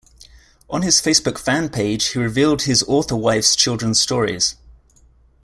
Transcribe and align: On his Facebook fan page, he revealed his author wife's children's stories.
On 0.67 0.81
his 0.81 0.99
Facebook 0.99 1.37
fan 1.37 1.69
page, 1.69 2.07
he 2.07 2.19
revealed 2.19 2.63
his 2.63 2.81
author 2.87 3.15
wife's 3.15 3.55
children's 3.55 4.01
stories. 4.01 4.55